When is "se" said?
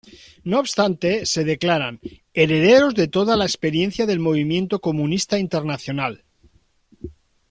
1.27-1.43